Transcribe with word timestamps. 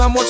pongamos 0.00 0.29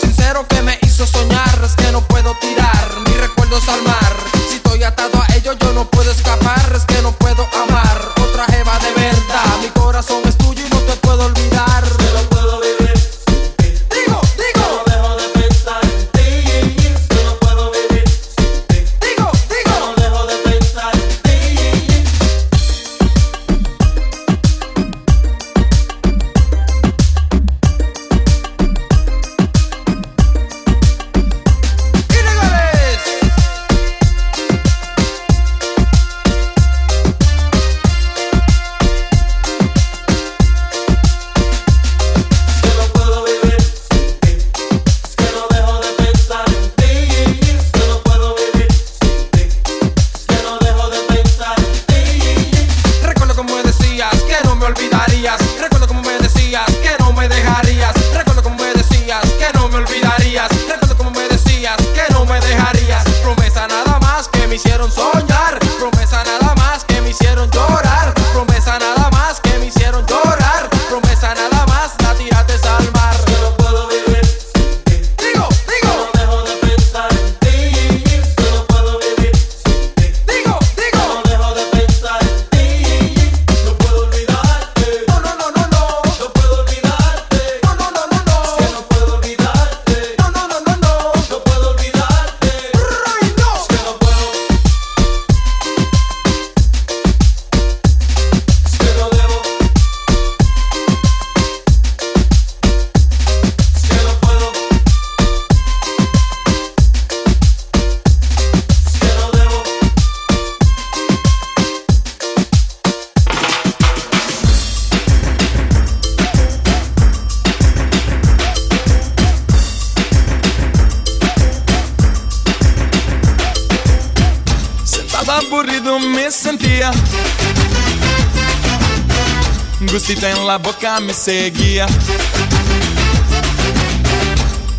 pela 130.51 130.59
boca 130.59 131.01
me 131.01 131.15
seguia. 131.15 131.87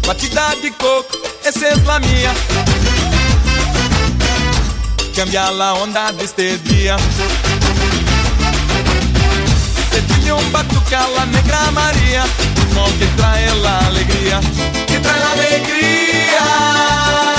Batida 0.06 0.54
de 0.62 0.72
coco, 0.72 1.18
essa 1.46 1.66
é 1.66 1.76
la 1.86 2.00
mia. 2.00 2.34
Cambia 5.16 5.50
la 5.50 5.74
onda 5.74 6.12
deste 6.12 6.58
dia. 6.58 6.98
Pedilha 9.92 10.36
um 10.36 10.50
batuca 10.52 11.08
la 11.16 11.26
negra 11.26 11.72
Maria. 11.72 12.24
Irmão 12.70 12.92
que 12.98 13.06
trae 13.18 13.50
la 13.62 13.78
alegria. 13.88 14.40
Que 14.88 15.00
trae 15.00 15.20
la 15.20 15.32
alegria. 15.32 17.31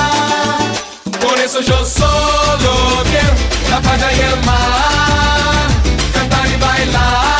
Por 1.22 1.38
isso 1.38 1.58
eu 1.58 1.86
solo 1.86 3.04
quero 3.12 3.34
la 3.70 3.80
playa 3.80 4.12
y 4.12 4.20
el 4.20 4.36
mar. 4.44 5.66
Cantar 6.12 6.46
e 6.50 6.56
bailar. 6.56 7.32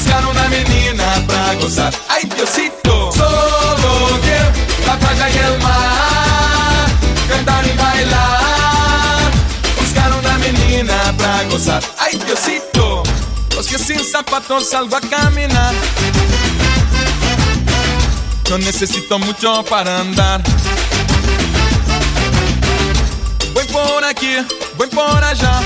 buscar 0.00 0.26
una 0.26 0.48
menina 0.48 1.04
pra 1.26 1.54
gozar. 1.54 1.92
Ay, 2.08 2.24
Diosito, 2.24 3.12
solo 3.12 4.18
quiero 4.22 4.50
la 4.86 4.98
playa 4.98 5.28
y 5.28 5.38
el 5.38 5.58
mar, 5.60 6.86
cantar 7.28 7.66
y 7.66 7.72
bailar. 7.76 9.30
Buscar 9.78 10.12
una 10.18 10.38
menina 10.38 11.14
pra 11.16 11.44
gozar. 11.44 11.82
Ay, 11.98 12.18
Diosito, 12.26 13.02
los 13.56 13.66
que 13.66 13.78
sin 13.78 14.00
zapatos 14.04 14.68
salgo 14.70 14.96
a 14.96 15.00
caminar. 15.00 15.74
No 18.48 18.58
necesito 18.58 19.18
mucho 19.18 19.64
para 19.64 20.00
andar. 20.00 20.42
Por 23.72 24.04
aquí, 24.04 24.36
voy 24.76 24.88
por 24.88 25.24
allá 25.24 25.60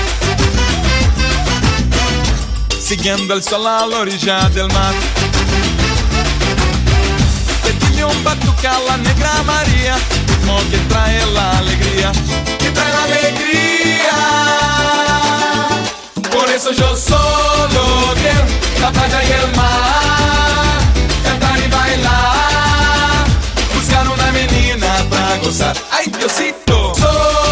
siguiendo 2.85 3.33
el 3.33 3.41
sol 3.41 3.65
a 3.65 3.87
la 3.87 3.99
orilla 4.01 4.47
del 4.49 4.67
mar. 4.67 4.93
Pedí 7.63 8.03
un 8.03 8.23
batuque 8.23 8.67
a 8.67 8.97
negra 8.97 9.41
María, 9.43 9.95
ritmo 10.27 10.59
que 10.69 10.77
trae 10.89 11.25
la 11.33 11.57
alegría, 11.57 12.11
que 12.59 12.69
trae 12.69 12.93
la 12.93 13.03
alegría. 13.05 14.17
Por 16.31 16.47
eso 16.51 16.71
yo 16.73 16.95
solo 16.95 18.13
quiero 18.21 18.45
la 18.81 18.91
playa 18.91 19.23
y 19.23 19.31
el 19.31 19.55
mar, 19.55 20.79
cantar 21.23 21.57
y 21.57 21.67
bailar, 21.67 23.25
buscar 23.73 24.07
una 24.07 24.31
menina 24.31 24.95
para 25.09 25.37
gozar. 25.37 25.75
Ay 25.91 26.05
Diosito, 26.19 26.93
solo 26.93 27.44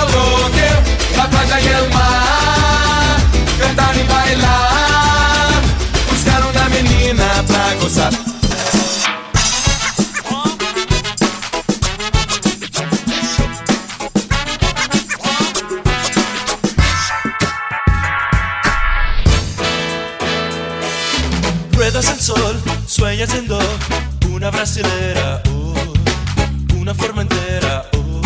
sueñas 23.26 23.30
siendo 23.30 23.60
una 24.34 24.50
brasilera, 24.50 25.42
oh, 25.50 25.74
una 26.76 26.94
forma 26.94 27.22
entera. 27.22 27.86
Oh. 27.94 28.22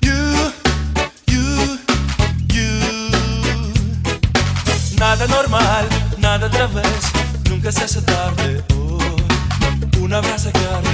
You, 0.00 0.52
you, 1.26 1.78
you. 2.48 2.62
Nada 4.98 5.26
normal, 5.26 5.88
nada 6.18 6.46
otra 6.46 6.66
vez 6.66 7.12
nunca 7.48 7.70
se 7.70 7.84
hace 7.84 8.02
tarde. 8.02 8.64
Oh, 8.74 8.98
una 10.00 10.20
brasa 10.20 10.50
que. 10.52 10.89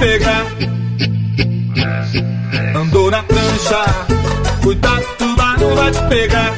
Pegar. 0.00 0.46
Andou 2.74 3.10
na 3.10 3.22
prancha, 3.22 3.84
cuidado, 4.62 5.04
tubarão 5.18 5.76
vai 5.76 5.90
te 5.90 6.02
pegar. 6.08 6.54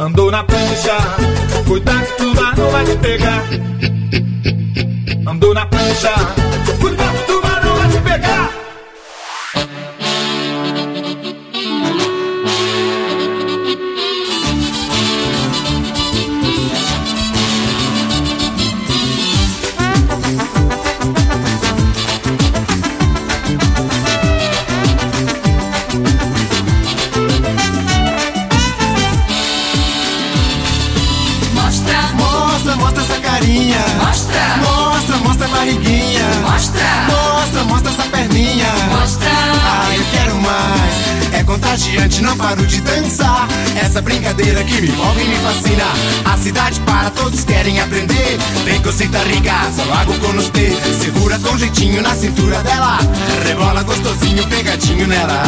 Andou 0.00 0.30
na 0.30 0.44
prancha, 0.44 0.96
cuidado, 1.66 2.06
tubarão 2.16 2.70
vai 2.70 2.84
te 2.84 2.96
pegar. 2.96 3.42
Andou 5.26 5.52
na 5.52 5.66
prancha, 5.66 6.12
cuidado, 6.80 6.91
Contagiante, 41.82 42.22
não 42.22 42.36
paro 42.36 42.64
de 42.64 42.80
dançar. 42.80 43.48
Essa 43.74 44.00
brincadeira 44.00 44.62
que 44.62 44.80
me 44.80 44.88
envolve 44.88 45.20
e 45.20 45.28
me 45.28 45.36
fascina. 45.36 45.84
A 46.24 46.38
cidade 46.38 46.78
para, 46.80 47.10
todos 47.10 47.44
querem 47.44 47.80
aprender. 47.80 48.38
Vem 48.64 48.80
cosita 48.80 49.18
rica, 49.24 49.52
só 49.74 49.82
água 49.92 50.16
com 50.18 50.32
nos 50.32 50.48
ter. 50.50 50.72
Segura 51.00 51.40
com 51.40 51.58
jeitinho 51.58 52.00
na 52.00 52.14
cintura 52.14 52.62
dela. 52.62 52.98
Rebola 53.44 53.82
gostosinho, 53.82 54.46
pegadinho 54.46 55.08
nela. 55.08 55.42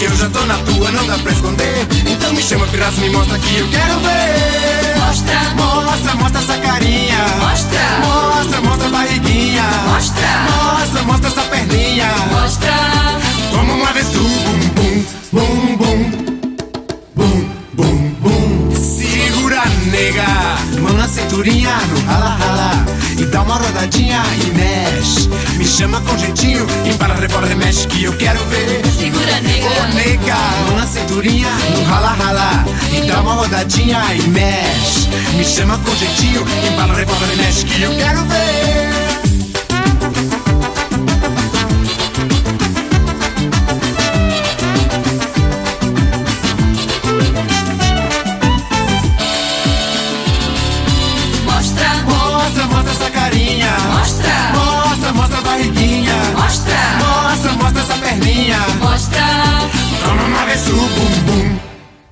Eu 0.00 0.16
já 0.16 0.30
tô 0.30 0.40
na 0.46 0.56
tua, 0.58 0.90
não 0.90 1.06
dá 1.06 1.18
pra 1.18 1.32
esconder. 1.32 1.86
Então 2.06 2.32
me 2.32 2.42
chama, 2.42 2.66
pirraça, 2.68 3.00
me 3.02 3.10
mostra 3.10 3.38
que 3.38 3.58
eu 3.58 3.68
quero 3.68 4.00
ver. 4.00 4.96
Mostra, 5.06 5.40
Mostra, 5.54 6.14
mostra 6.14 6.40
essa 6.40 6.58
carinha. 6.58 7.18
Mostra. 7.40 7.80
Mostra, 8.00 8.60
mostra 8.62 8.88
a 8.88 8.90
barriguinha. 8.90 9.62
Mostra. 9.86 10.28
Mostra, 10.50 11.02
mostra 11.02 11.28
essa 11.28 11.42
perninha. 11.42 12.08
mostra, 12.30 12.72
Como 13.50 13.74
um 13.74 13.86
avesso, 13.86 14.18
bum, 14.18 14.68
bum, 14.74 14.83
bum, 15.32 15.76
bum. 15.76 16.10
Bum, 17.14 17.48
bum, 17.74 18.14
bum. 18.20 18.74
Segura, 18.74 19.62
nega. 19.90 20.26
Mão 20.80 20.92
na 20.94 21.08
cinturinha, 21.08 21.76
no 21.76 22.00
rala, 22.06 22.36
rala. 22.36 22.86
E 23.18 23.24
dá 23.26 23.42
uma 23.42 23.56
rodadinha 23.56 24.22
e 24.40 24.50
mexe. 24.52 25.28
Me 25.56 25.64
chama 25.64 26.00
com 26.00 26.16
jeitinho 26.18 26.66
e 26.84 26.94
para, 26.94 27.14
rebola, 27.14 27.46
remexe 27.46 27.86
que 27.86 28.04
eu 28.04 28.12
quero 28.16 28.44
ver. 28.46 28.82
segura 28.98 29.36
Ô 29.36 29.40
nega. 29.40 29.86
nega, 29.94 30.36
mão 30.66 30.76
na 30.76 30.86
cinturinha, 30.86 31.48
no 31.48 31.84
rala 31.84 32.08
rala 32.12 32.64
E 32.92 33.06
dá 33.06 33.20
uma 33.20 33.34
rodadinha 33.34 34.02
e 34.14 34.28
mexe 34.28 35.08
Me 35.36 35.44
chama 35.44 35.78
com 35.78 35.94
jeitinho, 35.96 36.44
embala, 36.70 36.94
rebola 36.94 37.32
e 37.32 37.36
mexe 37.36 37.64
Que 37.64 37.82
eu 37.82 37.96
quero 37.96 38.24
ver 38.24 38.83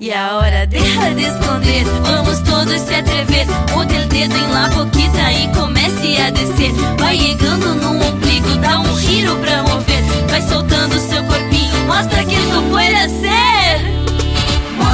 E 0.03 0.11
a 0.11 0.35
hora 0.35 0.67
deixa 0.67 1.13
de 1.15 1.23
esconder, 1.23 1.85
vamos 2.01 2.41
todos 2.41 2.81
se 2.81 2.93
atrever. 2.93 3.47
Ponte 3.71 3.95
o 3.95 4.05
dedo 4.09 4.35
em 4.35 4.47
la 4.49 4.67
boquita 4.67 5.31
e 5.31 5.47
comece 5.53 6.21
a 6.21 6.29
descer. 6.29 6.73
Vai 6.99 7.17
chegando 7.17 7.73
no 7.75 8.05
ombligo, 8.09 8.49
dá 8.57 8.81
um 8.81 8.99
giro 8.99 9.33
pra 9.37 9.63
mover. 9.63 10.03
Vai 10.29 10.41
soltando 10.41 10.99
seu 10.99 11.23
corpinho, 11.23 11.87
mostra 11.87 12.21
que 12.25 12.35
tu 12.35 12.61
pode 12.69 13.09
ser. 13.21 14.02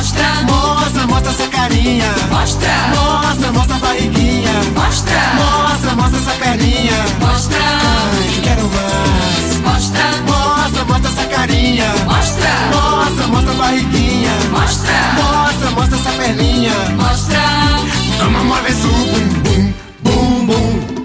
Mostra, 0.09 0.41
Mostra, 0.43 1.07
mostra 1.07 1.31
essa 1.31 1.47
carinha. 1.49 2.11
Mostra, 2.31 2.69
Mostra, 2.95 3.51
mostra 3.51 3.75
a 3.75 3.79
barriguinha. 3.79 4.53
Mostra, 4.73 5.19
Mostra, 5.35 5.95
mostra 5.95 6.17
essa 6.17 6.31
perninha 6.31 7.05
mostra, 7.19 7.59
Ai, 7.59 8.41
quero 8.41 8.67
mais. 8.69 9.61
Mostra, 9.61 10.01
Mostra, 10.25 10.85
mostra 10.85 11.09
essa 11.11 11.25
carinha. 11.27 11.93
Mostra, 12.05 12.49
Mostra, 12.73 13.27
mostra 13.27 13.51
a 13.51 13.55
barriguinha. 13.55 14.31
Mostra, 14.49 14.93
Mostra, 15.13 15.71
mostra 15.71 15.97
essa 15.99 16.11
perninha. 16.11 16.73
Mostra. 16.97 17.39
Toma 18.17 18.41
um 18.41 18.53
avesso, 18.53 18.87
bum, 18.87 19.29
bum, 19.43 19.73
bum, 20.01 20.45
bum 20.47 20.89
Bum, 20.95 20.98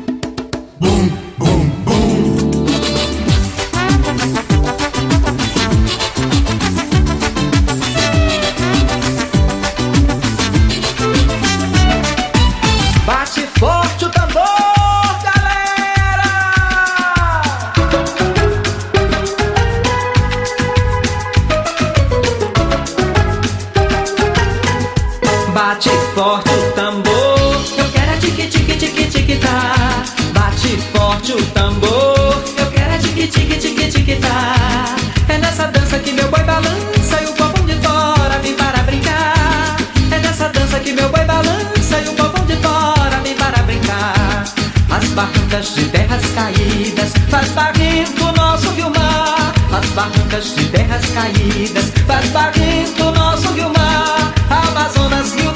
barrancas 49.95 50.57
de 50.57 50.65
terras 50.67 51.07
caídas, 51.11 51.93
faz 52.07 52.29
barrento 52.31 53.13
nosso 53.13 53.53
rio 53.53 53.71
mar, 53.71 54.35
Amazonas, 54.51 55.33
rio 55.35 55.54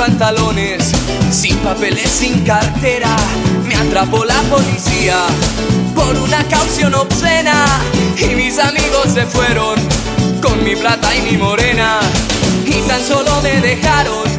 pantalones, 0.00 0.92
sin 1.30 1.58
papeles, 1.58 2.10
sin 2.10 2.42
cartera. 2.42 3.14
Me 3.66 3.74
atrapó 3.76 4.24
la 4.24 4.40
policía 4.44 5.18
por 5.94 6.16
una 6.16 6.42
caución 6.44 6.94
obscena 6.94 7.66
y 8.16 8.34
mis 8.34 8.58
amigos 8.58 9.12
se 9.12 9.26
fueron 9.26 9.78
con 10.40 10.64
mi 10.64 10.74
plata 10.74 11.14
y 11.14 11.20
mi 11.30 11.36
morena 11.36 12.00
y 12.64 12.80
tan 12.88 13.04
solo 13.04 13.42
me 13.42 13.60
dejaron 13.60 14.29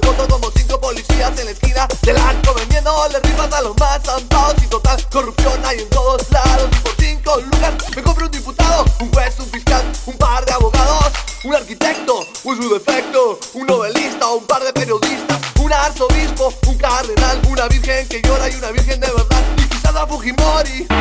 foto 0.00 0.26
como 0.28 0.50
cinco 0.56 0.80
policías 0.80 1.38
en 1.38 1.44
la 1.44 1.50
esquina 1.50 1.86
del 2.02 2.16
arco 2.16 2.54
vendiéndole 2.54 3.20
rimas 3.20 3.52
a 3.52 3.60
los 3.60 3.76
más 3.78 4.00
zampados 4.02 4.54
y 4.62 4.66
total 4.66 5.06
corrupción 5.10 5.60
hay 5.66 5.80
en 5.80 5.90
todos 5.90 6.30
lados 6.30 6.68
y 6.72 6.80
por 6.80 6.94
cinco 6.98 7.36
lucas 7.36 7.74
me 7.94 8.02
compro 8.02 8.26
un 8.26 8.30
diputado, 8.30 8.84
un 9.00 9.12
juez, 9.12 9.34
un 9.38 9.46
fiscal, 9.46 9.84
un 10.06 10.16
par 10.16 10.44
de 10.46 10.52
abogados, 10.52 11.12
un 11.44 11.54
arquitecto, 11.54 12.26
un 12.44 12.62
su 12.62 12.72
defecto, 12.72 13.38
un 13.54 13.66
novelista, 13.66 14.28
un 14.28 14.46
par 14.46 14.62
de 14.64 14.72
periodistas, 14.72 15.38
un 15.60 15.72
arzobispo, 15.72 16.54
un 16.68 16.78
cardenal, 16.78 17.42
una 17.48 17.68
virgen 17.68 18.08
que 18.08 18.22
llora 18.22 18.48
y 18.48 18.54
una 18.54 18.70
virgen 18.70 18.98
de 19.00 19.08
verdad 19.08 19.42
y 19.58 19.68
quizás 19.68 19.94
a. 19.94 20.06
Fujimori. 20.06 20.91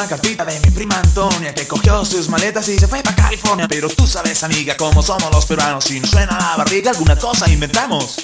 Una 0.00 0.08
cartita 0.08 0.46
de 0.46 0.58
mi 0.60 0.70
prima 0.70 0.98
Antonia 0.98 1.54
que 1.54 1.66
cogió 1.68 2.02
sus 2.06 2.30
maletas 2.30 2.66
y 2.68 2.78
se 2.78 2.88
fue 2.88 3.02
para 3.02 3.16
California. 3.16 3.68
Pero 3.68 3.88
tú 3.90 4.06
sabes, 4.06 4.42
amiga, 4.42 4.74
cómo 4.78 5.02
somos 5.02 5.30
los 5.30 5.44
peruanos. 5.44 5.84
Si 5.84 6.00
nos 6.00 6.10
suena 6.10 6.38
la 6.38 6.56
barriga, 6.56 6.90
alguna 6.90 7.16
cosa 7.16 7.50
inventamos. 7.50 8.16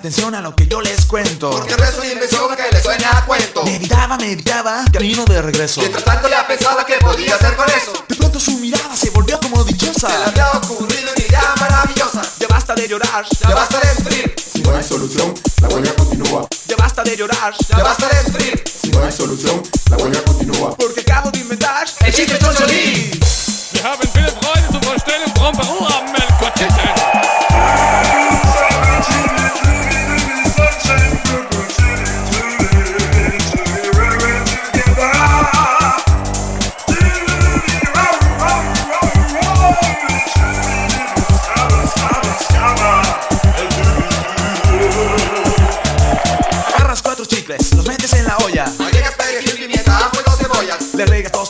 Atención 0.00 0.34
a 0.34 0.40
lo 0.40 0.56
que 0.56 0.66
yo 0.66 0.80
les 0.80 1.04
cuento. 1.04 1.50
Porque 1.50 1.76
rezo 1.76 2.02
y 2.02 2.12
invención 2.12 2.48
que 2.56 2.74
le 2.74 2.82
suene 2.82 3.04
a 3.04 3.22
cuento. 3.26 3.62
Meditaba, 3.64 4.16
meditaba, 4.16 4.82
camino 4.90 5.26
de 5.26 5.42
regreso. 5.42 5.80
Mientras 5.82 6.04
tanto 6.04 6.26
ya 6.28 6.46
pensaba 6.46 6.86
que 6.86 6.94
podía 6.96 7.34
hacer 7.34 7.54
con 7.54 7.68
eso. 7.68 7.92
De 8.08 8.14
pronto 8.16 8.40
su 8.40 8.52
mirada 8.52 8.96
se 8.96 9.10
volvió 9.10 9.38
como 9.40 9.62
dichosa. 9.62 10.08
Se 10.08 10.18
le 10.18 10.24
había 10.24 10.50
ocurrido 10.52 11.12
una 11.14 11.26
idea 11.26 11.54
maravillosa. 11.60 12.22
Ya 12.38 12.46
basta 12.48 12.74
de 12.74 12.88
llorar, 12.88 13.26
Ya 13.40 13.54
basta 13.54 13.78
de 13.78 13.94
sufrir, 13.94 14.34
Si 14.52 14.62
no 14.62 14.74
hay 14.74 14.82
solución, 14.82 15.34
la 15.60 15.68
huelga 15.68 15.94
continúa. 15.94 16.48
ya 16.66 16.76
basta 16.76 17.02
de 17.02 17.16
llorar. 17.18 17.54
ya 17.68 17.82
basta 17.84 18.08
de 18.08 18.24
sufrir. 18.24 18.64
Si 18.80 18.88
no 18.90 19.04
hay 19.04 19.12
solución, 19.12 19.62
la 19.90 19.96
huelga 19.98 20.22
continúa. 20.24 20.76
Porque 20.76 21.00
acabo 21.02 21.30
de 21.30 21.40
inventar 21.40 21.86
El 22.00 22.14
chiste 22.14 22.38
Choncholi. 22.38 23.19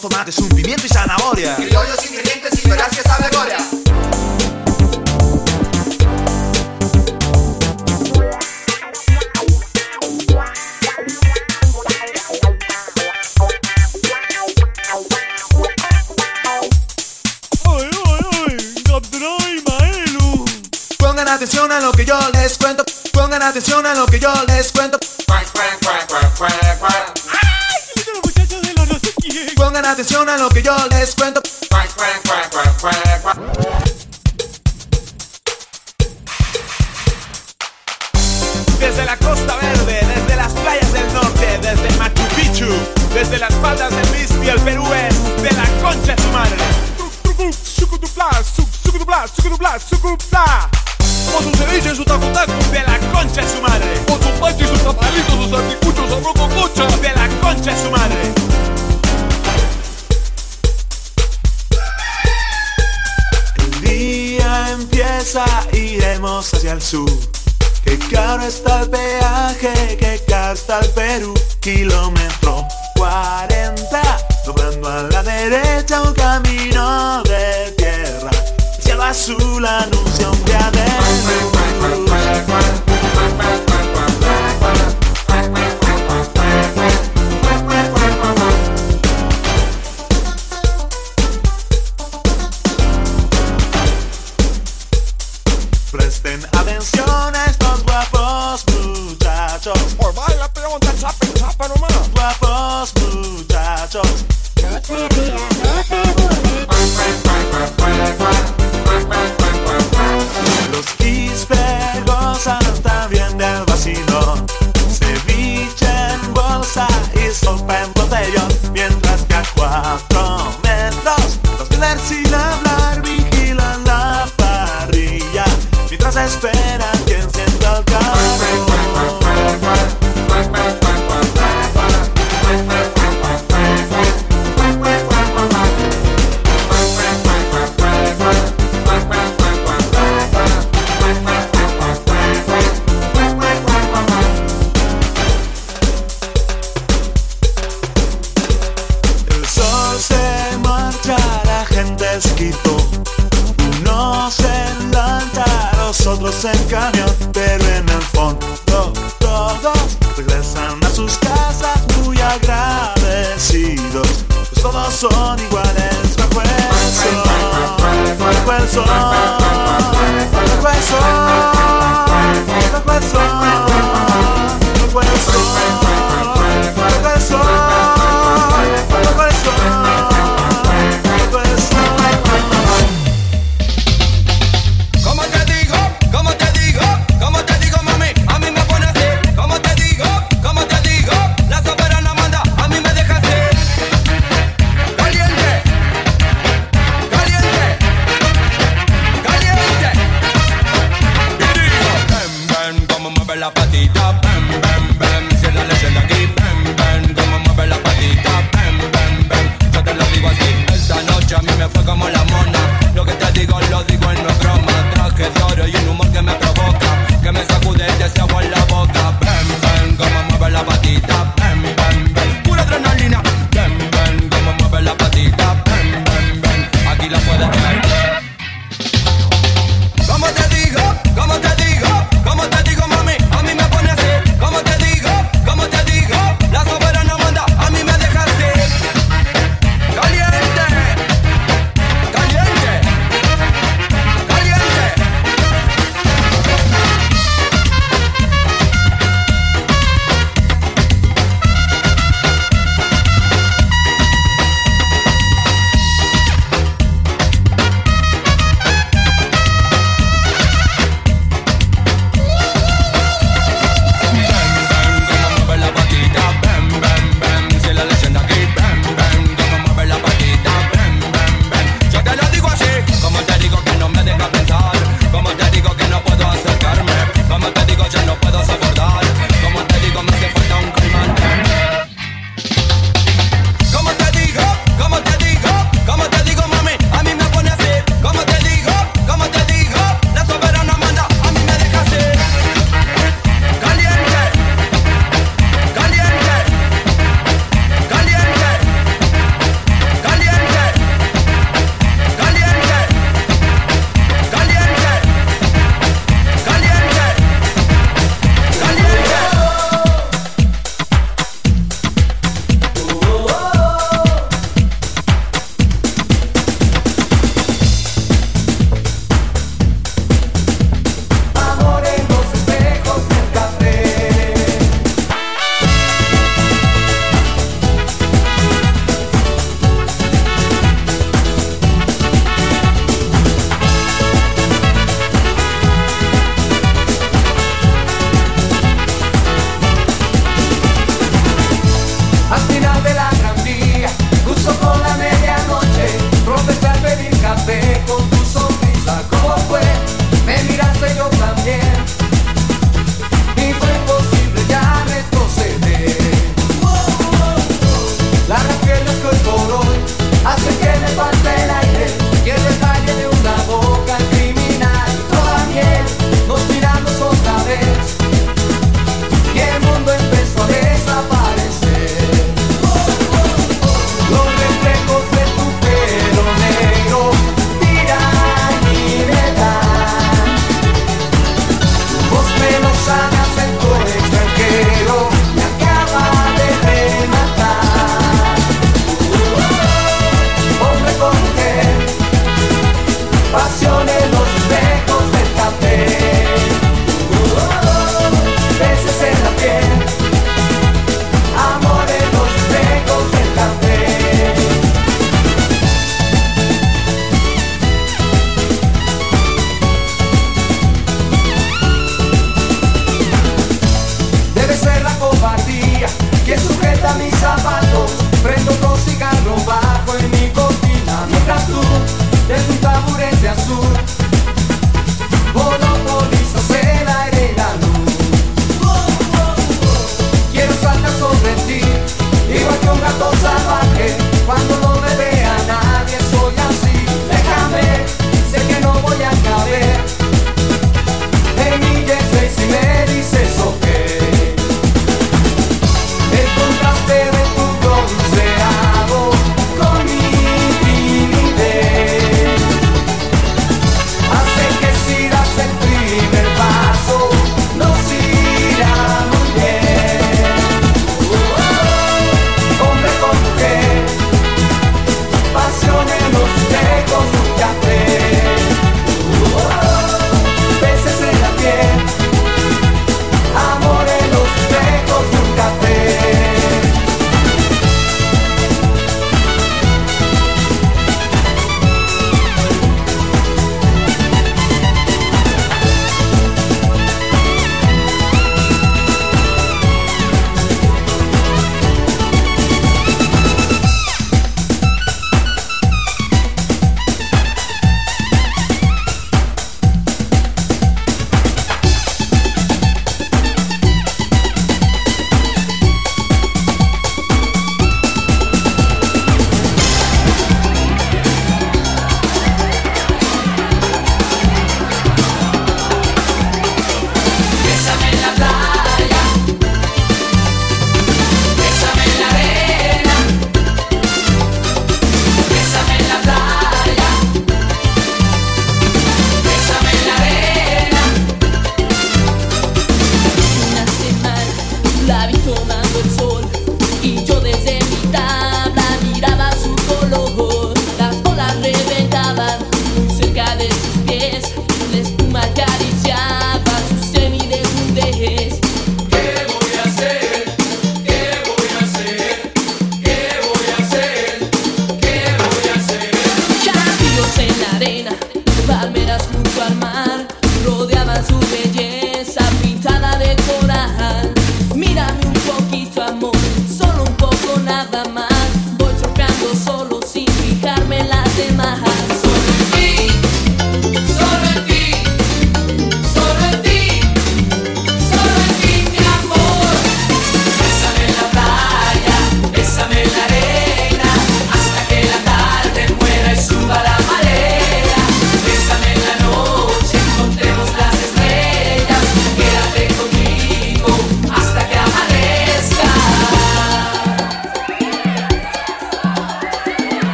Tomates, 0.00 0.38
un 0.38 0.48
pimiento 0.48 0.86
y 0.86 0.88
zanahoria. 0.88 1.56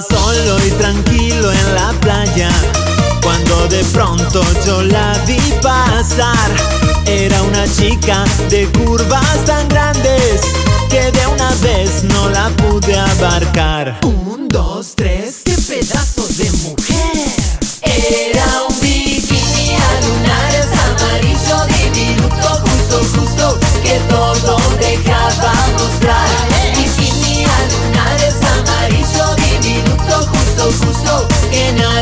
Solo 0.00 0.58
y 0.66 0.70
tranquilo 0.70 1.52
en 1.52 1.74
la 1.74 1.92
playa 2.00 2.48
cuando 3.22 3.68
de 3.68 3.84
pronto 3.92 4.42
yo 4.64 4.82
la 4.84 5.12
vi 5.26 5.38
pasar. 5.60 6.50
Era 7.04 7.42
una 7.42 7.70
chica 7.70 8.24
de 8.48 8.66
curvas 8.68 9.44
tan 9.44 9.68
grandes 9.68 10.40
que 10.88 11.12
de 11.12 11.26
una 11.26 11.50
vez 11.56 12.04
no 12.04 12.30
la 12.30 12.48
pude 12.56 12.98
abarcar. 12.98 13.98
Un, 14.04 14.48
dos, 14.48 14.94
tres, 14.96 15.31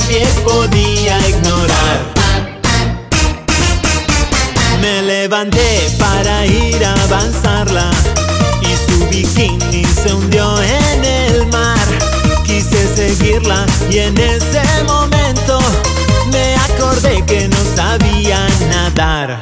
nadie 0.00 0.26
podía 0.44 1.18
ignorar. 1.28 2.00
Me 4.80 5.02
levanté 5.02 5.90
para 5.98 6.46
ir 6.46 6.84
a 6.84 6.94
avanzarla 7.04 7.90
y 8.62 8.90
su 8.90 9.06
bikini 9.08 9.84
se 9.84 10.14
hundió 10.14 10.60
en 10.62 11.04
el 11.04 11.46
mar. 11.48 11.78
Quise 12.44 12.94
seguirla 12.94 13.66
y 13.90 13.98
en 13.98 14.16
ese 14.18 14.62
momento 14.86 15.58
me 16.32 16.54
acordé 16.56 17.22
que 17.26 17.48
no 17.48 17.58
sabía 17.76 18.46
nadar. 18.70 19.40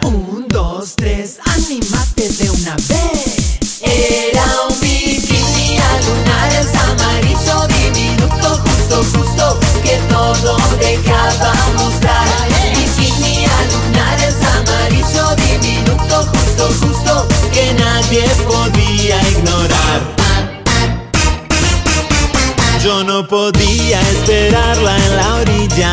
Yo 22.88 23.04
no 23.04 23.28
podía 23.28 24.00
esperarla 24.00 24.96
en 24.96 25.16
la 25.18 25.34
orilla 25.34 25.92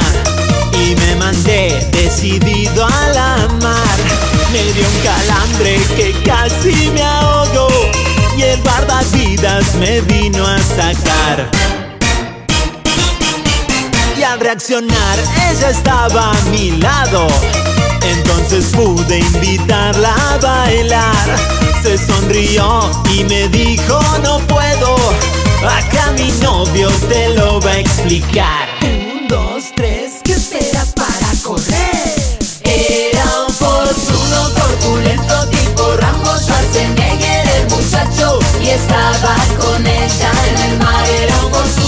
y 0.71 0.95
me 0.95 1.15
mandé 1.17 1.85
decidido 1.91 2.85
a 2.85 3.07
la 3.09 3.47
mar. 3.61 3.97
Me 4.53 4.63
dio 4.71 4.85
un 4.87 5.01
calambre 5.03 5.77
que 5.97 6.13
casi 6.23 6.89
me 6.91 7.03
ahogó 7.03 7.67
y 8.37 8.43
el 8.43 8.61
guardavidas 8.61 9.75
me 9.75 9.99
vino 9.99 10.47
a 10.47 10.57
sacar. 10.57 11.51
Y 14.17 14.23
al 14.23 14.39
reaccionar 14.39 15.19
ella 15.51 15.71
estaba 15.71 16.31
a 16.31 16.41
mi 16.49 16.77
lado. 16.77 17.27
Entonces 18.03 18.67
pude 18.67 19.19
invitarla 19.19 20.15
a 20.15 20.37
bailar. 20.37 21.35
Se 21.83 21.97
sonrió 21.97 22.89
y 23.13 23.25
me 23.25 23.49
dijo 23.49 23.99
no 24.23 24.39
puedo. 24.47 24.95
Acá 25.67 26.11
mi 26.17 26.31
novio 26.43 26.89
te 27.09 27.29
lo 27.29 27.59
va 27.61 27.71
a 27.71 27.79
explicar. 27.79 28.67
Un, 28.81 29.27
dos, 29.27 29.65
tres, 29.75 30.21
¿qué 30.23 30.33
esperas 30.33 30.93
para 30.93 31.31
correr? 31.43 32.37
Era 32.63 33.25
un 33.47 33.53
forzudo 33.53 34.53
corpulento 34.53 35.49
tipo 35.49 35.95
Rambo 35.97 36.37
Schwarzenegger 36.37 37.47
el 37.57 37.69
muchacho 37.69 38.39
y 38.61 38.69
estaba 38.69 39.35
con 39.59 39.85
ella 39.85 40.31
en 40.49 40.71
el 40.71 40.77
mar. 40.79 41.09
Era 41.09 41.35
un 41.45 41.51
forzudo 41.51 41.84